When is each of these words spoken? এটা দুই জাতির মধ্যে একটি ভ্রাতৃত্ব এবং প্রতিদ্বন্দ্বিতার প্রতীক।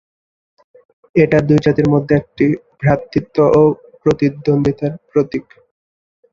এটা 1.15 1.37
দুই 1.47 1.59
জাতির 1.65 1.87
মধ্যে 1.93 2.13
একটি 2.17 2.45
ভ্রাতৃত্ব 2.79 3.37
এবং 3.49 3.67
প্রতিদ্বন্দ্বিতার 4.01 4.93
প্রতীক। 5.09 5.45